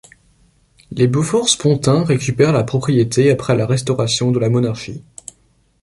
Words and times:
Les 0.89 1.05
Beaufort-Spontin 1.05 2.03
récupèrent 2.03 2.53
la 2.53 2.63
propriété 2.63 3.29
après 3.29 3.55
la 3.55 3.67
restauration 3.67 4.31
de 4.31 4.39
la 4.39 4.49
monarchie. 4.49 5.03